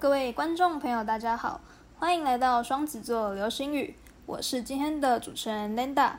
[0.00, 1.60] 各位观众朋友，大家好，
[1.98, 3.94] 欢迎来到双子座流星雨，
[4.24, 6.12] 我是今天的主持人 Linda。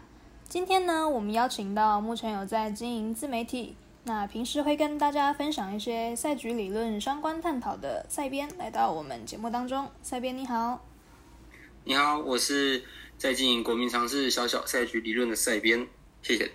[0.48, 9.90] 今天呢，我们邀请到目前有在经营自媒体，那平时会跟大家分享一些赛局理论相关探讨的赛编，来到我们节目当中。
[10.04, 10.86] 赛编你好，
[11.84, 12.84] 你好，我是
[13.18, 15.88] 在经营国民尝试小小赛局理论的赛编，
[16.22, 16.52] 谢谢。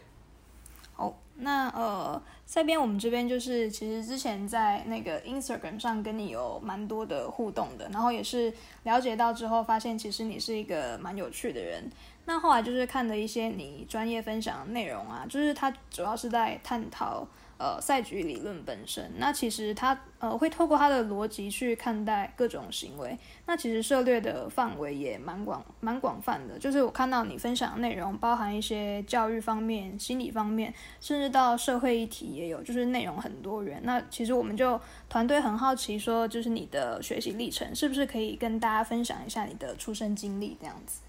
[0.95, 2.21] 好，那呃。
[2.49, 8.55] 这边，我们这边就是其实之前在那个 Instagram 上跟你有蛮多的互动的，然后也是
[8.85, 11.91] 了解到之后，发现其实你是一个蛮有趣的人。
[12.25, 17.27] 那后来就是看的一些你专业分享的内容啊，就是它主要是在探讨。
[17.59, 23.19] 呃，赛局理论本身，那其实它呃会透过它的逻辑去看待各种行为。
[23.47, 26.59] 那其实涉猎的范围也蛮广蛮广泛的。
[26.59, 33.81] 就是我看到你分享的内容，包含一些教育方面、心理方面，甚至到社会议题也有，就是内容很多元。
[33.85, 34.79] 那其实我们就
[35.09, 41.01] 团队很好奇，说就是你的学习历程，是不是可以跟大家分享一下你的出生经历这样子？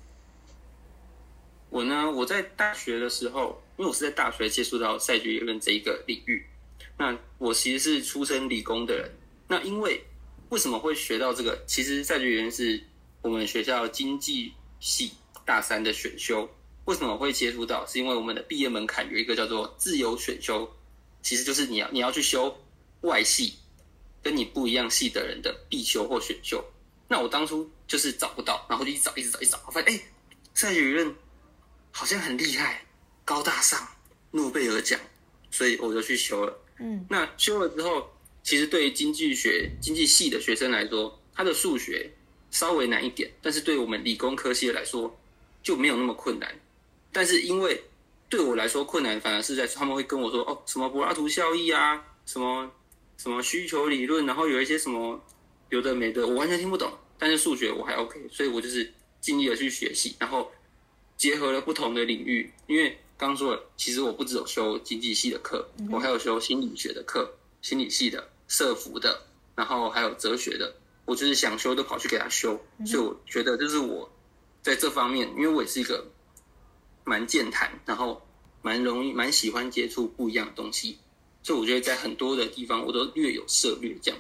[1.70, 6.46] 我呢，我在大学的时候，因为我是在大学接触到赛局理论这一个领域。
[6.98, 9.10] 那我其实是出身理工的人。
[9.48, 10.04] 那因为
[10.50, 11.64] 为什么会学到这个？
[11.68, 12.84] 其实赛局理论是
[13.22, 15.12] 我们学校经济系
[15.46, 16.50] 大三的选修。
[16.86, 17.86] 为什么会接触到？
[17.86, 20.68] 是因为我们的毕业门槛有一个叫做自由选修，
[21.22, 22.58] 其实就是你要你要去修
[23.02, 23.54] 外系
[24.24, 26.64] 跟你不一样系的人的必修或选修。
[27.08, 30.02] 那我当初就是找不到，然后就一找一直找一直找，发现哎，
[30.54, 31.16] 赛局理论。
[31.90, 32.86] 好像很厉害，
[33.28, 33.86] 高大上，
[34.32, 34.98] 诺贝尔奖，
[35.52, 36.60] 所以我就去修了。
[36.80, 38.10] 嗯，那修了之后，
[38.42, 42.10] 其实对于经济学、经济系的学生来说，他的数学
[42.52, 45.14] 稍微难一点，但是对我们理工科系的来说
[45.62, 46.58] 就没有那么困难。
[47.12, 47.84] 但是因为
[48.30, 52.72] 对我来说困难，反而是在他们会跟我说哦，什么柏拉图效益啊，什么
[53.18, 55.22] 什么需求理论，然后有一些什么
[55.70, 56.90] 有的没的，我完全听不懂。
[57.20, 58.90] 但是数学我还 OK，所以我就是
[59.20, 60.50] 尽力的去学习，然后。
[61.18, 67.28] 结合了不同的领域，因为刚说了，其实我不只有修经济系的课，我还有修心理学的课，
[67.64, 69.20] 心理系的、社服的，
[69.56, 70.72] 然后还有哲学的，
[71.06, 74.08] 我就是想修都跑去给他修，所以我觉得就是我
[74.62, 76.06] 在这方面，因为我也是一个
[77.04, 78.22] 蛮健谈，然后
[78.62, 81.00] 蛮容易、蛮喜欢接触不一样的东西，
[81.42, 84.20] 所以我觉得在很多的地方我都略有涉略这样。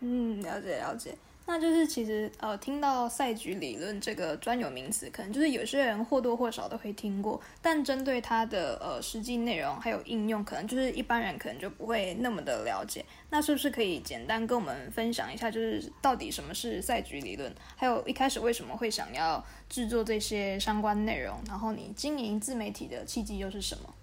[0.00, 1.16] 嗯，了解了解。
[1.48, 13.04] 那就是其实呃，听到赛局理论这个专有名词，可能就是有些人或多或少都会听过，但针对它的呃实际内容还有应用，可能就是一般人可能就不会那么的了解。
[13.30, 23.94] 那是不是可以简单跟我们分享一下，就是到底什么是赛局理论，还有一开始为什么会想要制作这些相关内容，然后你经营自媒体的契机又是什么？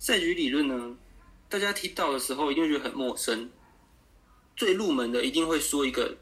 [0.00, 0.96] 赛局理论呢，
[1.48, 3.48] 大家听到的时候一定觉得很陌生。
[4.58, 6.12] 最入门的一定会说一个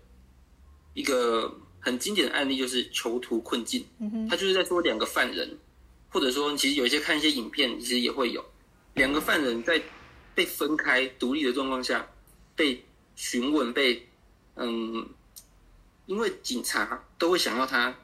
[0.92, 3.82] 一个很经典的案例，就是囚徒困境。
[4.28, 5.58] 他就是在说两个犯人，
[6.10, 8.44] 或者说其实有一些看一些影片，其实也会有
[8.92, 9.82] 两个犯人在
[10.34, 12.06] 被分开独立的状况下
[12.54, 14.06] 被询问，被
[14.56, 15.08] 嗯，
[16.04, 17.96] 因为警察都会想要他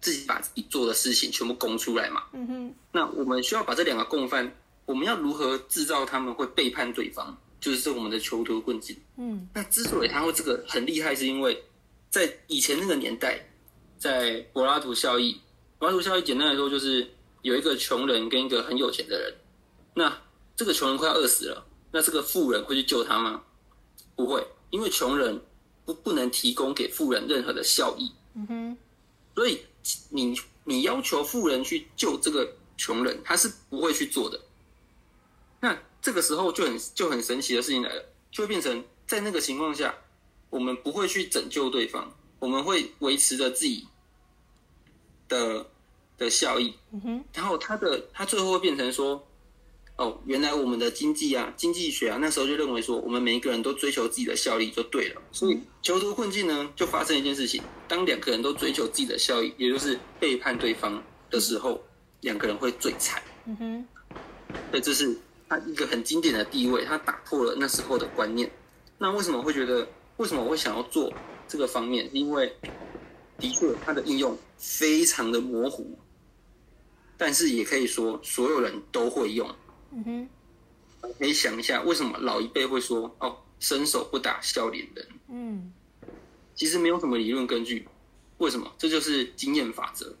[0.00, 2.24] 自己把自己做的事情全部供出来嘛。
[2.32, 4.52] 嗯哼，那我们需要把这两个共犯，
[4.86, 7.38] 我们要如何制造他们会背叛对方？
[7.60, 8.96] 就是我们的囚徒困境。
[9.16, 11.62] 嗯，那之所以他会这个很厉害，是因为
[12.10, 13.48] 在以前那个年代，
[13.98, 15.40] 在柏拉图效益，
[15.78, 17.08] 柏拉图效益简单来说就是
[17.42, 19.34] 有一个穷人跟一个很有钱的人，
[19.94, 20.22] 那
[20.56, 23.42] 这个穷人快要饿死了，那这个富人会去救他吗？
[24.14, 25.40] 不会，因为穷人
[25.84, 28.12] 不不能提供给富人任何的效益。
[28.34, 28.76] 嗯哼，
[29.34, 29.60] 所以
[30.10, 34.40] 你你要求富人去救这个穷人，他是不会去做的。
[36.00, 39.94] 那这个时候就很就很神奇的事情来了，就会变成在那个情况下，
[40.48, 43.86] 我们不会去拯救对方，我们会维持着自己
[45.28, 45.66] 的
[46.16, 46.74] 的效益。
[46.92, 47.24] 嗯哼。
[47.34, 49.26] 然后他的他最后会变成说，
[49.96, 55.20] 哦，原来我们的经济啊，经济学啊，那时候就认为说，我们每一个人都追求自己的效益就对了。
[55.32, 61.84] 所以囚徒困境呢，就发生一件事情：当两个人都追求自己的效益，也就是背叛对方的时候，
[62.22, 63.22] 两个人会最惨。
[63.44, 63.86] 嗯哼。
[64.70, 65.18] 所以这是。
[65.48, 68.50] 他一个很经典的地位，他打破了那时候的观念。
[68.98, 69.88] 那为什么会觉得？
[70.18, 71.12] 为什么我会想要做
[71.46, 72.10] 这个方面？
[72.12, 72.52] 因为
[73.38, 75.96] 的确，它的应用非常的模糊，
[77.16, 79.48] 但是也可以说所有人都会用。
[79.92, 80.28] 嗯哼，
[81.20, 85.06] 可以想一下，为什么老一辈会说“哦，伸手不打笑脸人”？
[85.30, 85.72] 嗯，
[86.56, 87.86] 其实没有什么理论根据。
[88.38, 88.68] 为什么？
[88.76, 90.16] 这就是经验法则。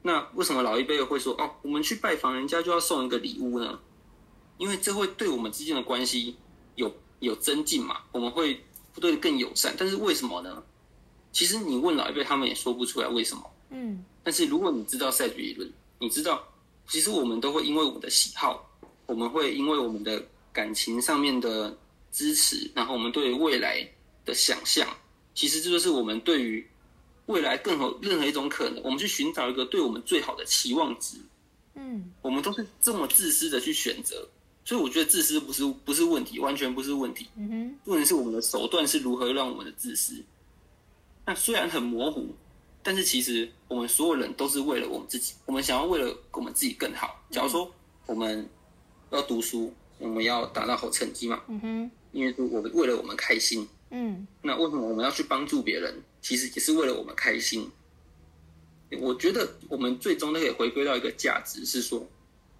[0.00, 3.78] 那为什么老一辈会说“哦，我们去拜访人家就要送一个礼物呢？”
[4.58, 6.36] 因为这会对我们之间的关系
[6.74, 8.00] 有有增进嘛？
[8.12, 8.60] 我们会
[9.00, 9.74] 对更友善。
[9.78, 10.62] 但是为什么呢？
[11.32, 13.50] 其实你问老一辈，他们也说不出来为什么。
[13.70, 16.42] 嗯但是如果你知道赛局理论，你知道，
[16.88, 18.68] 其实我们都会因为我们的喜好，
[19.06, 21.76] 我们会因为我们的感情上面的
[22.10, 23.86] 支持，然后我们对未来
[24.24, 24.88] 的想象，
[25.34, 26.66] 其实这就是我们对于
[27.26, 31.18] 未来更有任何一种可能，我们去寻找一个对我们最好的期望值。
[31.74, 34.26] 嗯我们都是这么自私的去选择，
[34.66, 37.28] 所以我觉得自私不是不是问题，完全不是问题。
[37.36, 40.20] 嗯哼问题是我们的手段是如何让我们的自私。
[41.24, 42.34] 那虽然很模糊，
[42.82, 47.24] 但是其实我们所有人都是为了我们自己，我们想要为了我们自己更好。
[47.30, 47.72] 假如说
[48.06, 48.48] 我们
[49.12, 53.68] 要读书，我们要达到好成绩嘛，嗯哼因为我们为了我们开心。
[53.90, 56.02] 嗯那为什么我们要去帮助别人？
[56.20, 57.70] 其实也是为了我们开心。
[59.00, 62.04] 我觉得我们最终都可以回归到一个价值，是说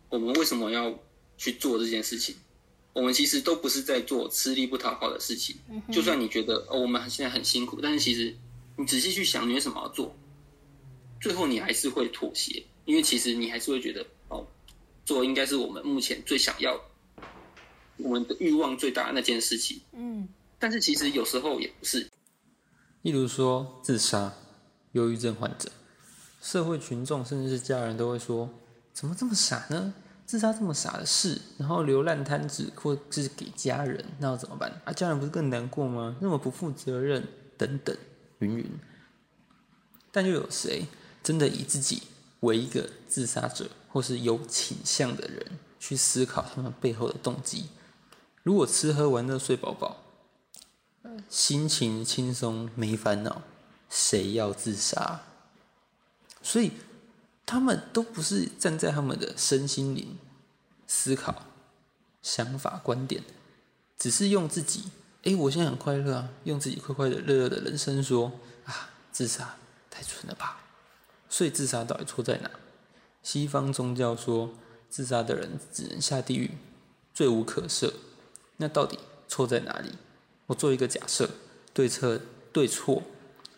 [0.09, 0.97] 我们为什么要
[1.37, 2.35] 去做这件事情？
[2.93, 5.55] 我们其实都不是在做吃力不讨好的事情。
[5.69, 8.35] 嗯就算你觉得哦，我们现在很辛苦，但是其实
[8.77, 10.17] 你仔细去想，你为什么要做？
[11.21, 14.47] 最后你还是会妥协，因为其实你还是会觉得哦，
[15.05, 16.81] 做应该是我们目前最想要、
[17.99, 19.81] 我们的欲望最大的那件事情。
[19.93, 20.29] 嗯
[20.59, 22.11] 但是其实有时候也不是，
[23.03, 24.33] 例如说自杀、
[24.93, 25.71] 忧郁症患者，
[26.41, 28.49] 社会群众甚至是家人都会说：
[28.94, 29.93] 怎么这么傻呢？
[30.26, 34.81] 自杀这么傻的事，然后留烂摊子或是给家人，那要怎么办？
[34.84, 36.17] 啊，家人不是更难过吗？
[36.20, 37.26] 那么不负责任，
[37.56, 37.96] 等等，
[38.40, 38.67] 云云。
[40.11, 40.87] 但又有谁
[41.23, 42.02] 真的以自己
[42.40, 47.69] 为一个自杀者或是有倾向的人去思考他们背后的动机？
[48.43, 50.02] 如果吃喝玩乐睡饱饱，
[51.28, 53.43] 心情轻松没烦恼，
[53.88, 55.20] 谁要自杀？
[56.43, 56.73] 所以
[57.46, 60.19] 他们都不是站在他们的身心灵
[60.87, 61.46] 思考、
[62.20, 63.22] 想法、观点，
[63.96, 64.90] 只是用自己，
[65.22, 68.32] 诶，我现在很快乐啊，用自己快快的、乐乐的人生说
[68.64, 69.56] 啊，自杀
[69.88, 70.60] 太蠢了吧？
[71.28, 72.50] 所以自杀到底错在哪？
[73.22, 74.52] 西方宗教说，
[74.90, 76.52] 自杀的人只能下地狱，
[77.14, 77.92] 罪无可赦。
[78.56, 79.90] 那到底错在哪里？
[80.46, 81.31] 我做一个假设，
[81.72, 82.20] 对策
[82.52, 83.02] 对错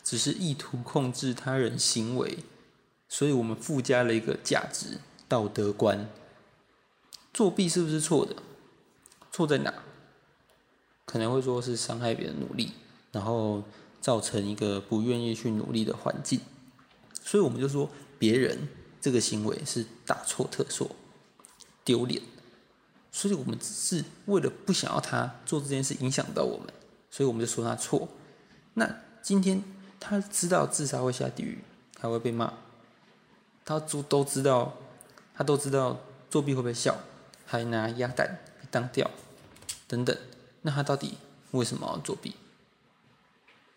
[0.03, 2.39] 只是意图控制他人行为，
[3.09, 6.09] 所以我们附加了一个价值道德观。
[7.33, 8.37] 作弊是不是错的？
[9.31, 9.73] 错在哪？
[11.05, 12.73] 可能会说是伤害别人努力，
[13.13, 13.63] 然后
[14.01, 16.41] 造成一个不愿意去努力的环境，
[17.23, 17.89] 所以我们就说
[18.19, 18.69] 别人
[19.01, 20.91] 这个行为是大错特错、
[21.85, 22.21] 丢脸。
[23.11, 26.67] 所以我们只是为了不想要他做这件事影响到我们，
[27.11, 28.09] 所以我们就说他错。
[28.75, 29.65] 那今天
[29.99, 31.59] 他知道自杀会下地狱，
[31.99, 32.53] 还会被骂，
[33.69, 34.73] 他都都知道，
[35.35, 36.01] 他都知道
[36.31, 36.97] 作弊会被笑，
[37.45, 38.39] 还拿鸭蛋
[38.71, 39.11] 当钓
[39.87, 40.17] 等等。
[40.63, 41.19] 那他到底
[41.51, 42.35] 为什么要作弊？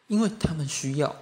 [0.08, 1.14] 因为他们需要。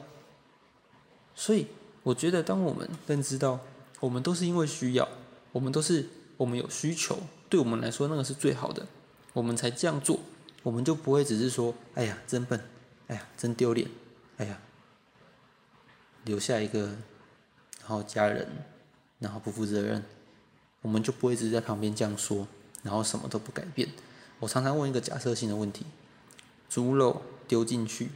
[1.34, 1.66] 所以
[2.04, 3.60] 我觉得，当我们认知到
[4.00, 5.10] 我们都是因为需要，
[5.52, 6.08] 我们都是
[6.38, 7.18] 我们有需求，
[7.50, 8.86] 对我们来说那个是最好的，
[9.34, 10.20] 我们才这样做，
[10.62, 12.62] 我们就不会只是说，哎呀，真笨，
[13.08, 13.90] 哎呀，真丢脸，
[14.38, 14.60] 哎呀，
[16.26, 16.96] 留下一个，
[17.90, 18.48] 然后家人，
[19.18, 20.06] 然后不负责任，
[20.84, 22.48] 我们就不会只是在旁边这样说，
[22.84, 23.90] 然后什么都不改变。
[24.40, 25.88] 我常常问一个假设性的问题：
[26.70, 28.12] 猪肉丢进去，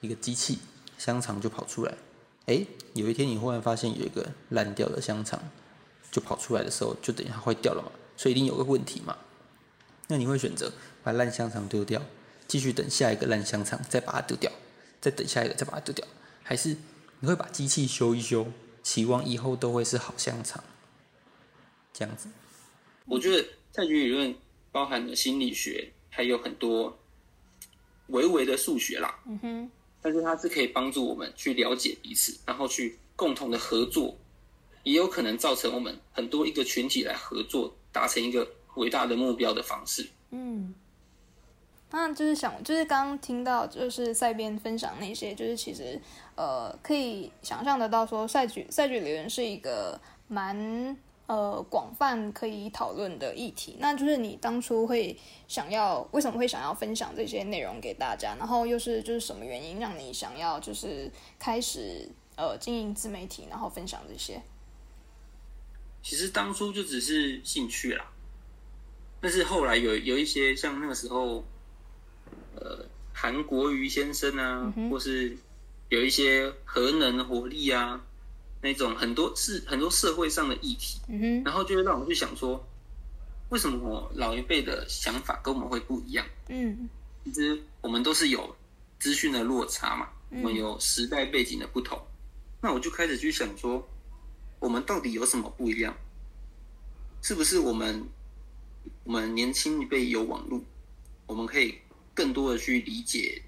[0.00, 0.60] 一个机器，
[0.96, 1.92] 香肠就跑出来。
[2.46, 5.42] 诶，有一天你忽然发现有一个烂掉的香肠，
[6.10, 9.18] 就跑出来的时候，就等于它坏掉了嘛，所以一定有个问题嘛。
[10.08, 12.00] 那你会选择把烂香肠丢掉，
[12.48, 14.50] 继续等下一个烂香肠，再把它丢掉，
[15.02, 16.06] 再等下一个再把它丢掉，
[16.42, 16.74] 还是
[17.20, 18.46] 你会把机器修一修，
[18.86, 20.62] 期望以后都会是好香肠？
[21.92, 22.28] 这样子，
[23.04, 24.32] 我觉得赛局理论
[24.70, 26.96] 包含了心理学，还有很多
[28.06, 29.18] 微微的数学啦。
[29.26, 34.16] 嗯哼但是它是可以帮助我们去了解彼此，然后去共同的合作，
[34.84, 40.06] 也有可能造成我们很多一个群体来合作，达成一个伟大的目标的方式。
[40.30, 40.72] 嗯。
[41.90, 46.00] 那就是想，就是刚刚听到，就是赛边分享那些，就是其实
[46.34, 53.76] 呃，可以想象得到说，赛局赛局理论是一个蛮呃广泛可以讨论的议题。
[53.78, 55.16] 那就是你当初会
[55.46, 64.42] 想要为什么会想要分享这些内容给大家，然后又是就是什么原因让你想要就是开始呃经营自媒体，然后分享这些？
[66.02, 68.04] 其实当初就只是兴趣啦，
[69.20, 71.44] 但是后来有有一些像那个时候，
[72.56, 75.36] 呃，韩国瑜先生啊，或是
[75.88, 78.00] 有一些核能活力啊，
[78.60, 82.66] 那种很多是很多社会上的议题，嗯，然后就会让我去想说，
[83.50, 86.26] 为什么我老一辈的想法跟我们会不一样？
[86.48, 86.88] 嗯。
[87.24, 88.54] 其实我们都是有
[89.00, 92.00] 资讯的落差嘛，我们有时代背景的不同，
[92.60, 93.84] 那我就开始去想说，
[94.60, 95.92] 我们到底有什么不一样？
[97.22, 98.06] 是不是我们
[99.02, 100.62] 我们年轻一辈有网络，
[101.26, 101.76] 我们可以
[102.16, 103.42] 更多的去理解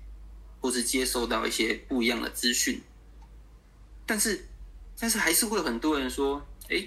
[0.60, 2.80] 或是接收到一些不一样的资讯？
[4.06, 4.46] 但是，
[4.98, 6.86] 但是还是会有很多人说，哎，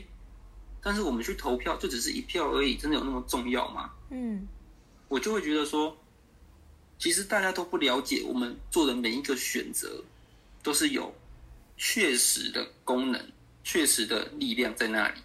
[0.82, 3.92] 但是我们去投票就只是一票而已，真的有那么重要吗？
[4.12, 4.48] 嗯，
[5.08, 5.98] 我就会觉得说，
[7.00, 10.04] 其实大家都不了解，我们做的每一个选择
[10.62, 11.14] 都是有
[11.78, 13.32] 确实的功能、
[13.64, 15.20] 确实的力量在那里。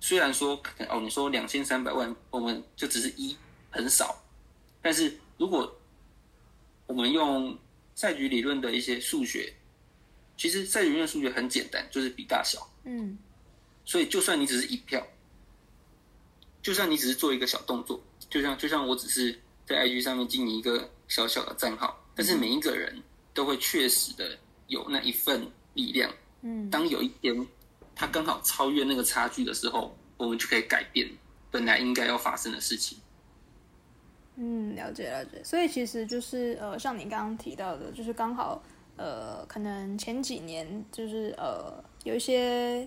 [0.00, 3.36] 虽然说，哦，你说两千三百万，我们就只是一
[3.70, 4.22] 很少，
[4.82, 5.79] 但是如果
[6.90, 7.56] 我们用
[7.94, 9.54] 赛局理论的一些数学。
[10.36, 12.68] 其实赛局理论数学很简单，就是比大小。
[12.82, 13.16] 嗯，
[13.84, 15.06] 所以就算你只是一票，
[16.60, 23.00] 就算你只是做一个小动作，就像就像我只是在 IG 上面经营一个小小的账号，但是每一个人
[23.32, 26.12] 都会确实的有那一份力量。
[26.42, 27.46] 嗯，当有一天
[27.94, 31.08] 他刚好超越那个差距的时候，我们就可以改变
[31.50, 32.98] 本来应该要发生的事情。
[34.40, 35.44] 嗯，了解了解。
[35.44, 38.62] 所以其实就是呃，像你刚刚提到的，就是刚好。
[38.96, 41.72] 呃，可能前几年就是呃，
[42.04, 42.86] 有一些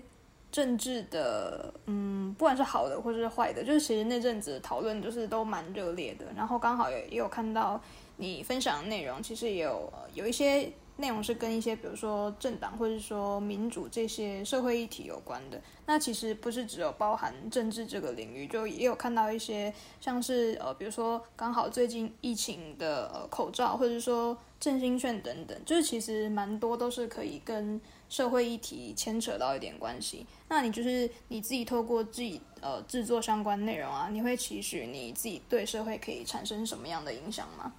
[0.52, 6.26] 政治的，嗯，不管是好的或者是坏的，就是其实那阵子讨论就是都蛮热烈的。
[6.36, 7.80] 然后刚好也也有看到
[8.16, 10.70] 你分享的内容，其实也有有一些。
[10.96, 15.60] 内容是跟一些，比如说政党或者说民主这些社会议题有关的。
[15.86, 30.24] 那其实不是只有包含政治这个领域，就也有看到一些像是呃，比如说刚好最近疫情的呃口罩，或者说振兴券等等，就是其实蛮多都是可以跟社会议题牵扯到一点关系。
[30.48, 37.72] 那你就是你自己透过自己呃制作相关内容啊，你会期许你自己对社会可以产生什么样的影响吗？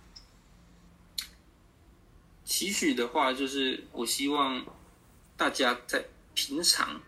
[2.45, 4.63] 期许的话，就是我希望
[5.35, 7.01] 大家在平常，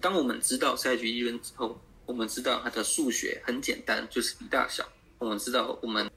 [0.00, 4.86] 当我们知道赛局理论之后，我们知道它的数学很简单，就是比大小。
[5.18, 6.10] 我们知道，我们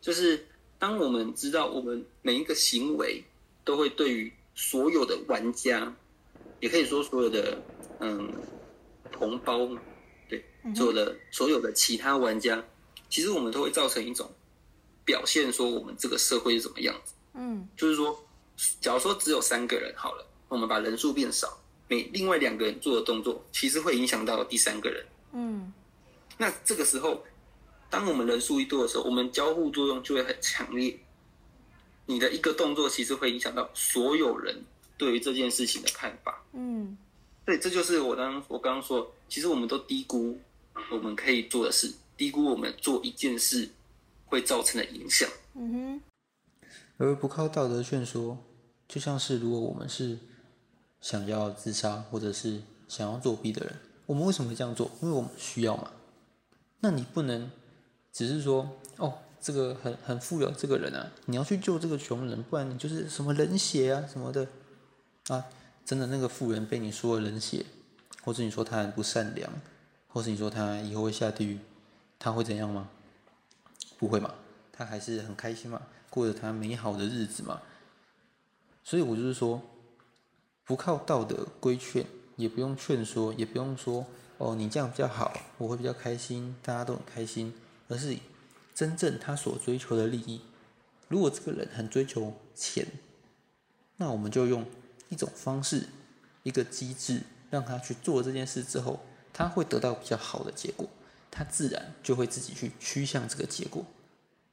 [0.00, 0.44] 就是
[0.78, 3.22] 当我们知道我们每一个行为
[3.64, 5.94] 都会对于所有的玩家，
[6.58, 7.62] 也可以说所有的
[8.00, 8.32] 嗯
[9.12, 9.68] 同胞，
[10.28, 12.64] 对所有的所有的其他玩家，
[13.08, 14.28] 其实我们都会造成一种
[15.04, 17.14] 表现，说我们这个社会是怎么样子。
[17.34, 18.18] 嗯，就是说，
[18.80, 21.58] 假如说只有三个人好了，我们把人数变少，
[21.88, 25.06] 每另外两个人做的动作，其实会影响到第三个人。
[25.32, 25.72] 嗯，
[26.36, 27.24] 那这个时候，
[27.88, 30.98] 当我们人数一多的时候，我们交互作用就会很强烈。
[32.06, 34.64] 你的一个动作，其实会影响到所有人
[34.98, 36.42] 对于这件事情的看法。
[36.52, 36.98] 嗯，
[37.44, 40.36] 对，这就是我刚我刚刚说，其实我们都低估
[40.90, 43.68] 我们可以做的事，低估我们做一件事
[44.26, 45.28] 会造成的影响。
[45.54, 46.02] 嗯哼。
[47.00, 48.36] 而不靠道德劝说，
[48.86, 50.18] 就像是如果我们是
[51.00, 54.90] 想要自杀或者是想要作弊的人，我们为什么会这样做？
[55.00, 55.90] 因为我们需要嘛。
[56.80, 57.50] 那你不能
[58.12, 64.46] 只是说哦，这个很很富有这个人啊，你要去救这个穷人，不然你就是什么冷血啊什么的
[65.28, 65.46] 啊。
[65.86, 67.64] 真的那个富人被你说冷血，
[68.22, 69.50] 或者你说他很不善良，
[70.08, 71.58] 或者你说他以后会下地狱，
[72.18, 72.90] 他会怎样吗？
[73.98, 74.34] 不会嘛，
[74.70, 75.80] 他还是很开心嘛。
[76.10, 77.62] 过着他美好的日子嘛，
[78.84, 79.62] 所以我就是说，
[80.64, 82.04] 不靠道德规劝，
[82.36, 84.04] 也不用劝说，也不用说
[84.38, 87.54] 哦，你这样比较好，我会比较开心，大家都很开心，
[87.88, 88.16] 而是
[88.74, 90.40] 真正他所追求的利益。
[91.08, 92.86] 如果这个人很追求钱，
[93.96, 94.66] 那我们就用
[95.10, 95.88] 一种方式，
[96.42, 99.00] 一个机制，让他去做这件事之后，
[99.32, 100.88] 他会得到比较好的结果，
[101.30, 103.84] 他自然就会自己去趋向这个结果，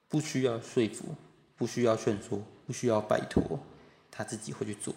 [0.08, 1.16] 不需要说服。
[1.58, 3.60] 不需要劝说，不需要拜托，
[4.12, 4.94] 他自己会去做。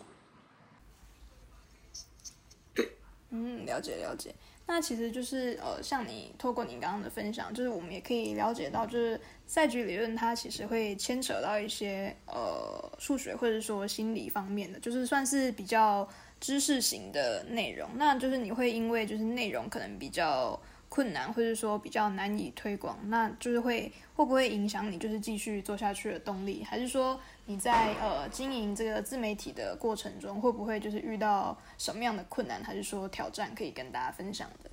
[3.30, 4.34] 嗯，了解了解。
[4.66, 16.08] 那其实就是呃，像你透过你刚刚的分享，就是我们也可以了解到，就是赛局理论它其实会牵扯到一些呃数学或者说心理方面的，就是算是比较
[16.40, 17.88] 知识型的内容。
[17.94, 20.60] 那就是你会因为就是内容可能比较。
[20.90, 26.64] 困难，或者说比较难以推广，那就是会会不会影响你就是继续做下去的动力？
[26.64, 34.70] 还是说你在呃经营这个自媒体的过程中，会不会就是遇到什么样的困难，还是说挑战可以跟大家分享的？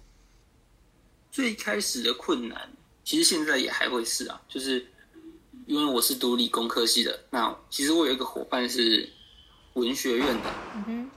[1.32, 2.68] 最开始的困难，
[3.04, 4.84] 其实现在也还会是啊，就是
[5.68, 9.08] 因为我是读理工科系的，那其实我有一个伙伴是
[9.74, 11.12] 文学院的，嗯哼，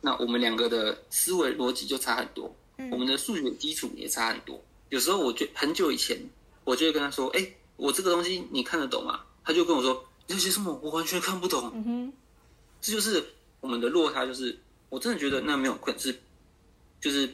[0.00, 2.54] 那我们两个的思维逻辑就差很多。
[2.90, 4.62] 我们的数学基础也差很多。
[4.88, 6.18] 有时候，我就很久以前，
[6.64, 10.72] 我就会跟他说：“哎，我这个东西你看得懂吗？”他就跟我说：“你在写什么？
[10.82, 11.70] 我完全看不懂。
[11.74, 12.12] 嗯哼，
[12.80, 13.24] 这就是
[13.60, 14.56] 我们的落差，就是
[14.88, 16.18] 我真的觉得那没有困难，是
[17.00, 17.28] 就是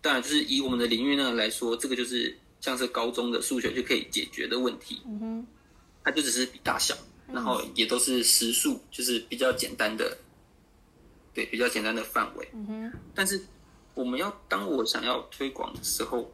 [0.00, 5.46] 当然就是以我们的领域那来说，这个就是像是高中的数学就可以解决的问题，嗯哼，
[6.04, 6.96] 它就只是比大小，
[7.32, 10.16] 然后也都是实数，就是比较简单的，
[11.34, 12.48] 对，比较简单的范围。
[12.52, 13.40] 嗯哼，但是
[13.98, 16.32] 我们要当我想要推广的时候，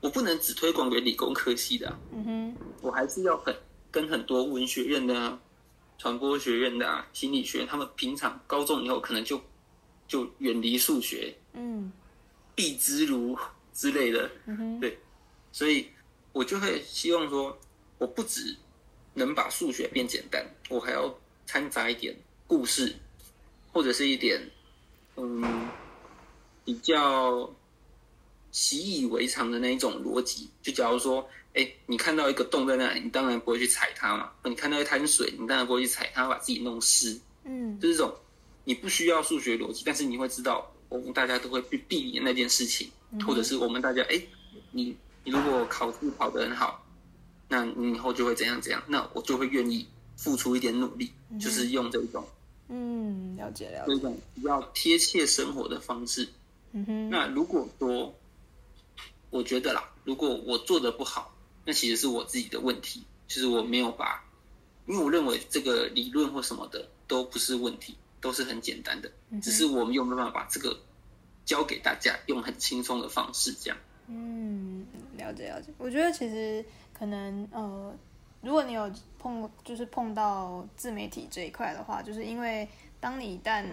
[0.00, 3.52] 我不能只推广给理工科系的、嗯哼，我还是要很
[3.90, 5.36] 跟很多文学院的啊、
[5.98, 9.40] 传播学院的啊、心理学，他们平常高中以后可能就
[10.06, 11.92] 就远离数学，嗯
[12.54, 13.36] 避之如
[13.72, 14.96] 之类的，嗯哼，对，
[15.50, 15.88] 所以
[16.32, 17.58] 我就会希望说，
[17.98, 18.56] 我不只
[19.14, 21.12] 能把数学变简单，我还要
[21.46, 22.94] 掺杂一点故事，
[23.72, 24.40] 或者是一点
[25.16, 25.68] 嗯
[26.64, 27.50] 比较
[28.50, 30.48] 习以为常的那一种逻辑。
[30.62, 37.20] 就假如说，哎，你看到一个洞在那里，你当然不会去踩它嘛；你看到一滩水，你当然不会去踩它，把自己弄湿。
[37.44, 38.14] 嗯就是这种
[38.64, 42.90] 你不需要数学逻辑，但是你会知道我们大家都会避避免那件事情，
[43.26, 44.20] 或者是我们大家哎，
[44.70, 46.82] 你你如果考试考得很好，
[47.48, 52.24] 那你以后就会怎样怎样，那我就会愿意付出一点努力，就是用这种
[52.68, 56.26] 嗯，了解了解，这种比较贴切生活的方式。
[56.76, 58.12] 嗯哼，那如果说
[59.30, 61.32] 我觉得啦，如果我做的不好，
[61.64, 64.22] 那其实是我自己的问题，就是我没有把，
[64.86, 70.76] 因为我认为这个理论或什么的都不是问题，都是很简单的，只是我们有没有办法把这个
[71.44, 73.78] 教给大家，用很轻松的方式这样。
[74.08, 74.84] 嗯，
[75.16, 75.72] 了解了解。
[75.78, 77.96] 我觉得其实可能呃，
[78.42, 82.68] 如果你有碰就是碰到自媒体这一块的话，就是因为
[83.00, 83.64] 当你一旦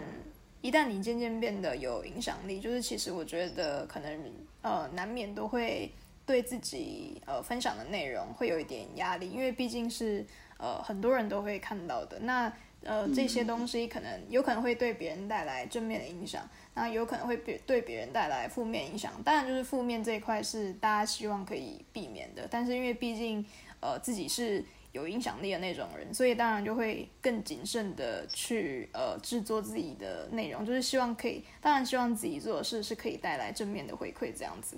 [0.62, 5.92] 一旦你渐渐变得有影响力，就是其实我觉得可能呃难免都会
[6.26, 10.26] 对自己呃分享的内容会有一点压力，因为毕竟是
[10.58, 12.20] 呃很多人都会看到的。
[12.20, 12.52] 那
[12.84, 19.14] 呃这些东西可能有可能会对别人带来正面的影响，那有可能会别对别人带来负面影响。
[19.24, 23.46] 当然，就是负面这一块是大家希望可以避免的，但是因为毕竟
[23.82, 34.76] 呃自己是有影响力的那种人，所以当然就会更谨慎的去呃制作自己的内容，就是希望可以，当然希望自己做的事是可以带来正面的回馈这样子。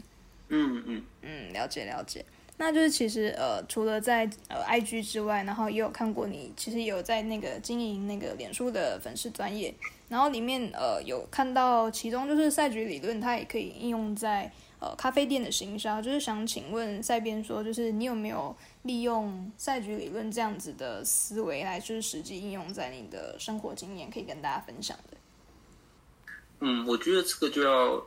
[0.50, 2.24] 嗯嗯，嗯，了解了解。
[2.56, 9.74] 那就是其实呃，除了在呃 IG 之外，然后也有看过你其实也有在那个经营那个脸书的粉丝专业，
[10.08, 25.18] 然后里面呃有看到其中就是赛局理论，它也可以应用在呃咖啡店的行销，就是想请问赛边说，就是你有没有利用赛局理论这样子的思维来就是实际应用在你的生活经验，可以跟大家分享的？
[26.60, 28.06] 嗯，我觉得这个就要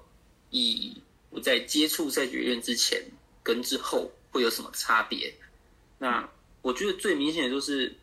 [0.51, 3.03] 以我在接触赛局院之前
[3.43, 5.35] 跟之后会有什么差别。
[5.99, 6.27] 那
[6.63, 7.95] 我觉得最明显的就是，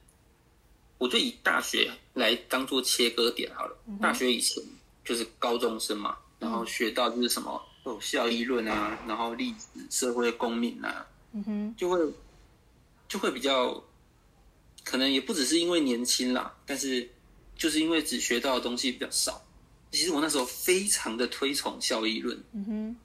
[0.97, 3.77] 我就以大学来当做切割点好了。
[4.01, 4.63] 大学以前
[5.05, 11.99] 就是高中生嘛，然后学到就是什么有效益论啊，然后历史、社会公民啊，嗯哼，就会
[13.13, 13.83] 就会比较，
[14.83, 17.07] 可能也不只是因为年轻啦，但是
[17.55, 19.39] 就是因为只学到的东西比较少。
[19.91, 22.95] 其实我那时候非常的推崇效益论，嗯哼，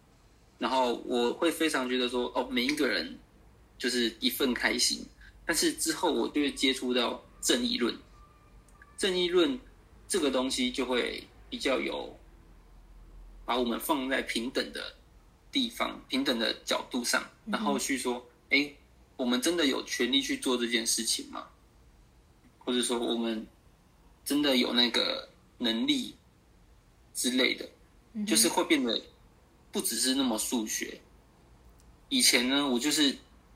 [0.57, 3.19] 然后我会非常觉得说，哦，每一个人
[3.77, 5.05] 就是一份开心。
[5.45, 7.95] 但是之后我就会接触到正义论，
[8.97, 9.61] 正义论
[10.09, 12.19] 这个东西就会比较有
[13.45, 14.95] 把我们放在平等的
[15.53, 18.73] 地方、平等的角度上，然后去说，哎、
[19.19, 21.49] 我们真的有权利去做这件事情吗？
[22.61, 23.45] 或者说我们
[24.25, 25.29] 真的有那个
[25.59, 26.15] 能力
[27.13, 27.69] 之类的，
[28.25, 29.03] 就是会变得
[29.73, 31.01] 不只是那么数学。
[32.09, 33.11] 以前呢，我就是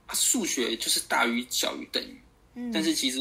[0.06, 2.20] 啊数学就是大于小于等于，
[2.54, 3.20] 嗯，但是其实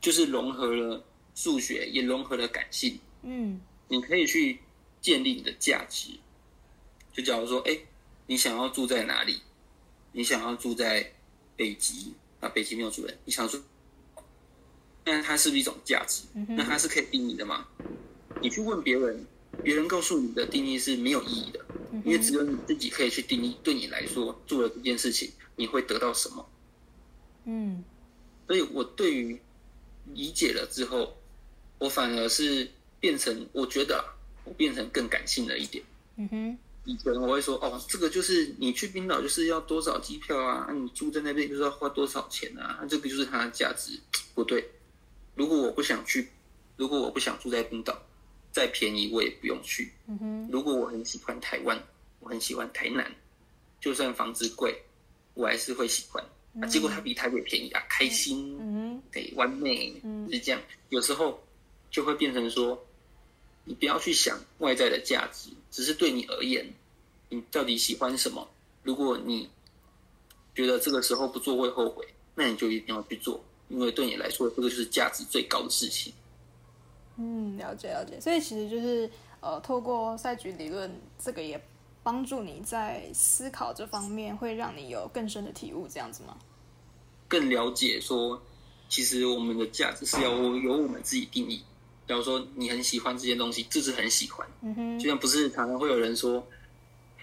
[0.00, 2.98] 就是融合了数学，也融合了感性。
[3.22, 4.60] 嗯你可以去
[5.00, 6.10] 建立你的价值。
[7.12, 7.76] 就假如说，哎，
[8.26, 9.42] 你想要住在哪里？
[10.12, 11.12] 你想要住在
[11.56, 12.48] 北极啊？
[12.48, 13.60] 北极没有主人，你想住，
[15.04, 16.24] 那它是不是一种价值？
[16.48, 17.66] 那它是可以定义的吗？
[18.40, 19.24] 你去问别人，
[19.62, 21.64] 别人告诉你的定义是没有意义的，
[22.04, 26.48] 因为只有你自己可以去定义，对你来说做了这件事情，你会得到什么？
[27.44, 27.84] 嗯
[28.46, 29.40] 所以我对于
[30.14, 31.16] 理解了之后，
[31.78, 32.70] 我反而是
[33.00, 34.04] 变成，我觉得啊
[34.44, 35.82] 我变成更感性了一点。
[36.16, 43.98] 嗯哼，以前我会说，哦，这个就是你去冰岛就是要多少机票啊，啊你住在那边就是要花多少钱啊，那这个就是它的价值。
[44.34, 44.68] 不对，
[45.34, 46.28] 如果我不想去，
[46.76, 47.96] 如果我不想住在冰岛，
[48.50, 49.92] 再便宜我也不用去。
[50.08, 51.80] 嗯哼，如果我很喜欢台湾，
[52.18, 53.14] 我很喜欢台南，
[53.80, 54.82] 就算房子贵，
[55.34, 56.24] 我还是会喜欢。
[56.60, 58.58] 啊，结果它比台北便宜啊，开心。
[58.60, 59.94] 嗯得完美，
[60.30, 60.60] 是这样。
[60.90, 61.42] 有时候
[61.90, 62.82] 就会变成说，
[63.64, 66.72] 你不要去想外在的价值，只是对你而言，
[67.28, 68.48] 你到底喜欢什么？
[68.82, 69.48] 如果你
[70.54, 76.12] 觉得这个时候不做会后悔，那你就一定要去做，因为对你来说，这个就是价值最高的事情。
[77.16, 78.20] 嗯，了解了解。
[78.20, 79.08] 所以其实就是
[79.40, 81.62] 呃，透过赛局理论，这个也
[82.02, 86.36] 帮助你在思考这方面，会让你有更深的体悟，这样子吗？
[87.28, 88.42] 更了解说，
[88.88, 91.62] 其实我们的价值是要由我们自己定义。
[92.08, 94.46] 假如说你很喜欢这件东西，就是很喜欢。
[94.62, 94.98] 嗯哼。
[94.98, 96.46] 就像不是常常会有人说。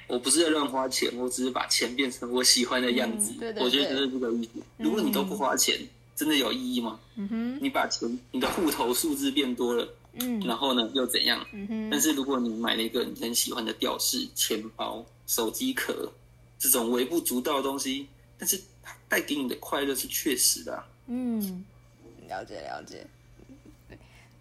[0.07, 3.31] 我不是在乱花钱，我只是把钱变成我喜欢的样子。
[3.57, 4.59] 我觉得就是这个意思。
[4.77, 5.79] 如果你都不花钱，
[6.15, 6.99] 真的有意义吗？
[7.15, 7.59] 嗯哼。
[7.61, 11.45] 你把钱，你的户头数字变多了，嗯，然后呢又怎样？
[11.53, 11.89] 嗯哼。
[11.91, 16.11] 但是如果你买了一个你很喜欢的吊饰、钱包、手机壳
[16.57, 20.83] 这种微不足道的东西，但是它带给你的快乐是确实的。
[21.05, 21.63] 嗯，
[22.27, 23.05] 了解了解。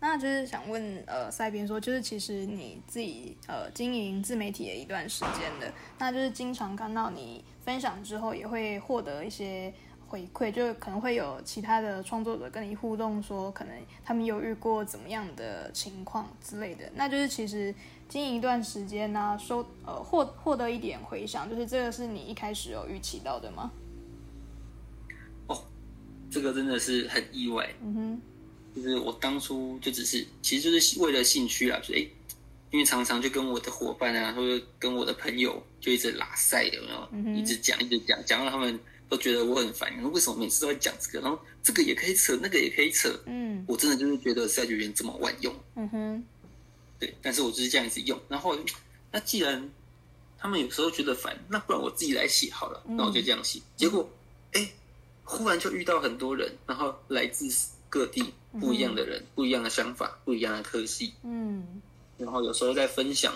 [0.00, 9.74] 那就是想问，呃，赛边说，就是其实你自己呃经营自媒体也一段时间的，那就是经常看到你分享之后，也会获得一些
[10.06, 16.88] 回馈，就可能会有其他的创作者跟你互动，说可能他们有遇过怎么样的情况之类的。
[16.94, 17.74] 那就是其实
[18.08, 23.72] 经营一段时间呢，收呃获获得一点回响，就是这个是你一开始有预期到的吗？
[25.48, 25.60] 哦，
[26.30, 27.68] 这个真的是很意外。
[27.82, 28.22] 嗯哼。
[28.82, 31.98] 就是我当初就只是，其实就是为了兴趣啦，就哎，
[32.70, 37.34] 因为常常就跟我的伙伴啊，或者跟我的朋友就一直拉塞，有没有？
[37.34, 39.90] 一直讲，一直讲，讲到他们都觉得我很烦。
[40.12, 41.20] 为什么每次都在讲这个？
[41.20, 43.08] 然后这个也可以扯，那个也可以扯。
[43.26, 45.54] 嗯，我真的就是觉得赛局员这么万用。
[45.76, 46.24] 嗯哼，
[46.98, 48.20] 对，但是我就是这样子用。
[48.28, 48.58] 然后，
[49.10, 49.70] 那既然
[50.38, 52.82] 他们有时候觉得烦，那不然我自己来写好了。
[52.86, 53.60] 那我就这样写。
[53.76, 54.08] 结果，
[54.52, 54.70] 哎，
[55.24, 57.48] 忽然就遇到很多人，然后来自
[57.88, 58.34] 各地。
[58.58, 61.12] 不一样的人，不一样的想法，不一样的科系。
[61.22, 61.82] 嗯，
[62.16, 63.32] 然后有时候在分享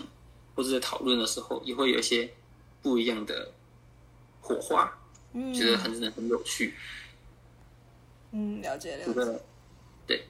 [0.54, 2.32] 或者在讨论的时候，也会有一些
[2.80, 3.52] 不一样的
[4.40, 4.90] 火花，
[5.54, 6.74] 觉得很很有趣。
[8.32, 9.40] 嗯，了解了解。
[10.06, 10.24] 对。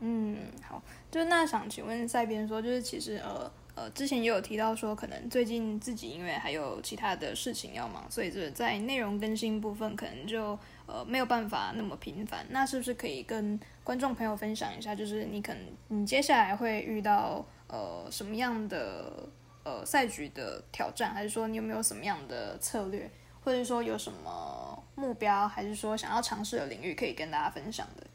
[0.00, 10.58] 嗯，好，就那想请问赛边说，就是其实呃呃，之前也有提到说，可能最近自己因为还有其他的事情要忙，所以就是在内容更新部分可能就。
[10.84, 14.94] 呃，没有办法那么频繁，那是不是可以跟观众朋友分享一下？
[14.94, 19.26] 就是你可能你接下来会遇到呃什么样的
[19.62, 23.10] 呃赛局的挑战，还是说你有没有什么样的策略，
[23.42, 28.06] 或者说有什么目标，还是说想要尝试的领域可以跟大家分享的？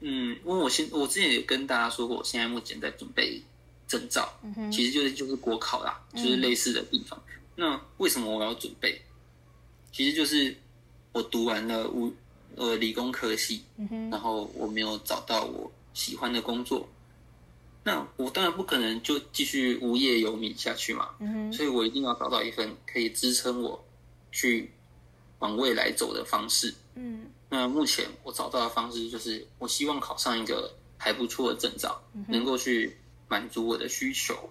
[0.00, 3.40] 嗯，因为我现我之前也跟大家说过，我现在目前在准备
[3.86, 4.32] 证照，
[4.70, 7.22] 其实就是就是国考啦，就是类似的地方。
[7.54, 9.00] 那为什么我要准备？
[9.92, 10.56] 其实就是
[11.12, 12.12] 我读完了物
[12.56, 13.62] 呃理工科系，
[14.10, 16.88] 然后我没有找到我喜欢的工作，
[17.84, 21.10] 那我当然不可能就继续无业游民下去嘛，
[21.52, 23.84] 所以我一定要找到一份可以支撑我
[24.30, 24.70] 去
[25.40, 26.74] 往未来走的方式。
[26.94, 32.96] 嗯，那目前我找到的方式就是，我希望考上一个还不错的证照，能够去
[33.32, 34.50] 满足我的需求，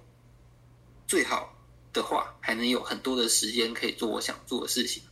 [1.06, 1.56] 最好
[1.94, 5.04] 的话还能有很多的时间可以做我想做的事情。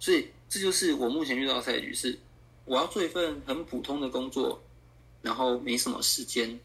[0.00, 2.18] 所以这就是我目前遇到的赛局是，
[2.64, 4.60] 我要做一份很普通的工作，
[5.22, 6.58] 然后没什么时间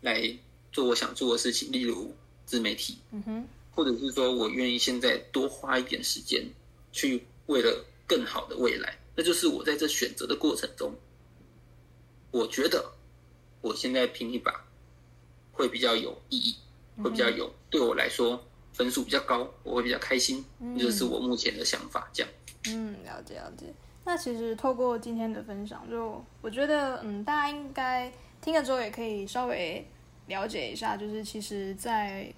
[0.00, 0.36] 来
[0.72, 2.12] 做我想做的事情，例如
[2.44, 6.44] 自媒体，嗯哼，或者是说我愿意现在多花一点时间，
[6.90, 10.92] 去为了更好的未来，那就是我在这选择的过程中，
[12.32, 12.90] 我觉得
[13.60, 14.66] 我现在拼一把
[15.54, 16.56] 会比较有意义，
[17.02, 20.44] 会比较有对我来说分数比较高，我会比较开心，
[20.78, 22.32] 就是我目前的想法，这样。
[22.68, 23.72] 嗯，了解了解。
[24.04, 28.12] 那其实透过今天的分享，就我觉得，嗯，大家应该
[28.42, 29.86] 听了之后也可以稍微
[30.26, 32.30] 了解一下，就是其实，在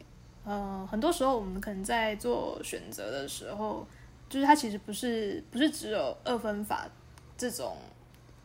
[0.44, 3.84] 呃很多时候我们可能在做选择的时候，
[4.28, 6.88] 就是它其实不是不是只有二分法
[7.36, 7.76] 这种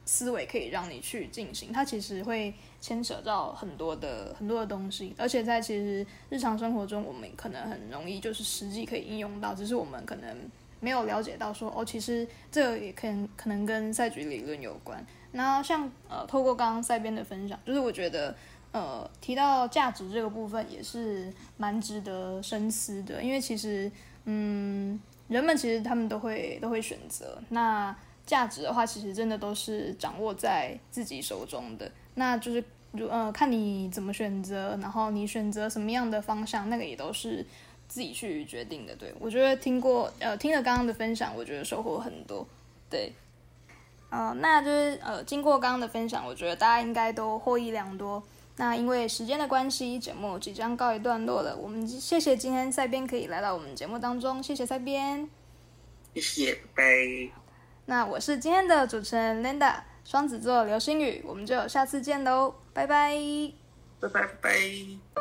[0.05, 10.37] 思维可以让你去进行，它其实会牵扯到很多的很多的东西，而且在其实日常生活中，我们可能很容易就是实际可以应用到，只是我们可能。
[10.83, 15.05] 没有了解到说哦，其实这也可能可能跟赛局理论有关。
[15.31, 18.35] 那像呃，透过刚刚赛边的分享，就是我觉得
[18.71, 23.21] 呃，提到价值这个部分也是蛮值得深思的。
[23.21, 23.91] 因为其实
[24.25, 27.39] 嗯，人们其实他们都会都会选择。
[27.49, 27.95] 那
[28.31, 31.91] 价值的话其实真的都是掌握在自己手中的。
[32.15, 32.63] 那就是
[32.93, 37.45] 如呃看你怎么选择然后你选择什么样的方向那个也都是
[37.89, 42.47] 自己去决定的对我觉得听过呃听了刚刚的分享我觉得收获很多。
[42.89, 43.11] 对。
[44.11, 48.23] 呃那就是呃经过刚刚的分享我觉得大家应该都获益良多。
[48.55, 55.27] 那因为时间的关系节目即将告一段落了我们谢谢今天赛边可以来到我们节目当中谢谢赛边
[56.13, 57.40] 谢谢拜。
[57.91, 59.73] 那我是今天的主持人 linda
[60.05, 63.13] 双子座流星雨我们就下次见喽拜拜。
[63.99, 65.20] 拜拜拜